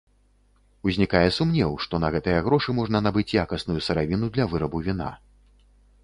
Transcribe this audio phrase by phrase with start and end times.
[0.91, 5.11] Узнікае сумнеў, што на гэтыя грошы можна набыць якасную сыравіну для вырабу віна.